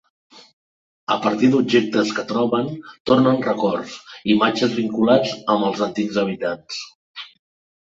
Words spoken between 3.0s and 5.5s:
tornen records, imatges vinculats